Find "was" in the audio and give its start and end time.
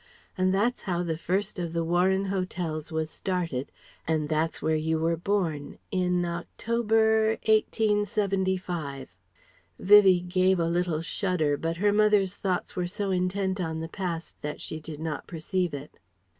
2.91-3.11